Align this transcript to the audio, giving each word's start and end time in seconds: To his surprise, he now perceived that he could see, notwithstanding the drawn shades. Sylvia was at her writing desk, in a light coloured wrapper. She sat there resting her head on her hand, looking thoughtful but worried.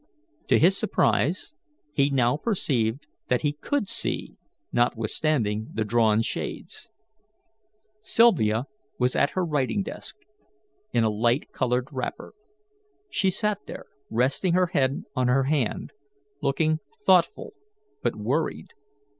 To 0.47 0.57
his 0.57 0.75
surprise, 0.75 1.53
he 1.93 2.09
now 2.09 2.35
perceived 2.35 3.05
that 3.27 3.43
he 3.43 3.53
could 3.53 3.87
see, 3.87 4.35
notwithstanding 4.71 5.67
the 5.75 5.83
drawn 5.85 6.23
shades. 6.23 6.89
Sylvia 8.01 8.65
was 8.97 9.15
at 9.15 9.29
her 9.37 9.45
writing 9.45 9.83
desk, 9.83 10.15
in 10.91 11.03
a 11.03 11.09
light 11.11 11.51
coloured 11.51 11.87
wrapper. 11.91 12.33
She 13.11 13.29
sat 13.29 13.67
there 13.67 13.85
resting 14.09 14.53
her 14.53 14.65
head 14.73 15.03
on 15.15 15.27
her 15.27 15.43
hand, 15.43 15.93
looking 16.41 16.79
thoughtful 17.05 17.53
but 18.01 18.15
worried. 18.15 18.73